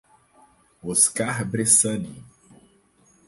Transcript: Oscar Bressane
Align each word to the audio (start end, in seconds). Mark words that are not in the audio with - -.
Oscar 0.81 1.45
Bressane 1.45 2.25